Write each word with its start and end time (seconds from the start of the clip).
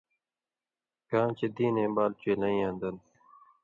کاں 1.09 1.29
چے 1.37 1.47
(دِینَیں 1.55 1.91
بال 1.95 2.11
ڇېلیَیں 2.19 2.57
یاں 2.61 2.75
دن) 2.81 2.95